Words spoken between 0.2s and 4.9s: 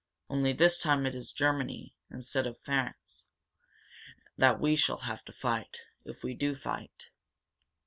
Only this time it is Germany, instead of France, that we